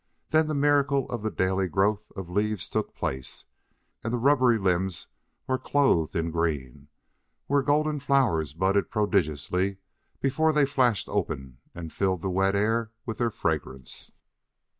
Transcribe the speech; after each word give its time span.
Then 0.31 0.47
the 0.47 0.55
miracle 0.55 1.07
of 1.11 1.21
the 1.21 1.29
daily 1.29 1.67
growth 1.67 2.11
of 2.15 2.27
leaves 2.27 2.67
took 2.69 2.95
place, 2.95 3.45
and 4.03 4.11
the 4.11 4.17
rubbery 4.17 4.57
limbs 4.57 5.05
were 5.45 5.59
clothed 5.59 6.15
in 6.15 6.31
green, 6.31 6.87
where 7.45 7.61
golden 7.61 7.99
flowers 7.99 8.55
budded 8.55 8.89
prodigiously 8.89 9.77
before 10.19 10.53
they 10.53 10.65
flashed 10.65 11.07
open 11.07 11.59
and 11.75 11.93
filled 11.93 12.23
the 12.23 12.31
wet 12.31 12.55
air 12.55 12.89
with 13.05 13.19
their 13.19 13.29
fragrance. 13.29 14.11